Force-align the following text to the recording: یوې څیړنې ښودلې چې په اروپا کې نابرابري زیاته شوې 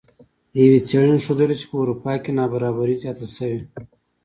یوې 0.61 0.79
څیړنې 0.87 1.17
ښودلې 1.25 1.55
چې 1.59 1.65
په 1.71 1.75
اروپا 1.81 2.13
کې 2.23 2.31
نابرابري 2.37 2.95
زیاته 3.03 3.25
شوې 3.35 3.61